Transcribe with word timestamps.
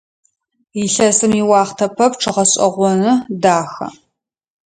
Илъэсым 0.81 1.31
иуахътэ 1.39 1.87
пэпчъ 1.95 2.25
гъэшӀэгъоны, 2.35 3.11
дахэ. 3.41 3.87